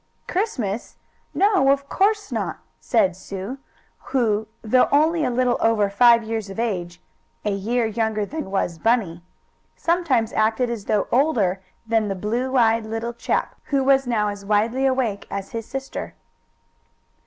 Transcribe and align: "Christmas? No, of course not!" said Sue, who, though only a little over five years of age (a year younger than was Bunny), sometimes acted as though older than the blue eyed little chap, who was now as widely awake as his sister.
"Christmas? 0.27 0.95
No, 1.31 1.69
of 1.69 1.87
course 1.87 2.31
not!" 2.31 2.57
said 2.79 3.15
Sue, 3.15 3.59
who, 4.05 4.47
though 4.63 4.89
only 4.91 5.23
a 5.23 5.29
little 5.29 5.57
over 5.59 5.91
five 5.91 6.23
years 6.23 6.49
of 6.49 6.59
age 6.59 6.99
(a 7.45 7.51
year 7.51 7.85
younger 7.85 8.25
than 8.25 8.49
was 8.49 8.79
Bunny), 8.79 9.21
sometimes 9.75 10.33
acted 10.33 10.71
as 10.71 10.85
though 10.85 11.07
older 11.11 11.61
than 11.85 12.07
the 12.07 12.15
blue 12.15 12.57
eyed 12.57 12.87
little 12.87 13.13
chap, 13.13 13.53
who 13.65 13.83
was 13.83 14.07
now 14.07 14.29
as 14.29 14.43
widely 14.43 14.87
awake 14.87 15.27
as 15.29 15.51
his 15.51 15.67
sister. 15.67 16.15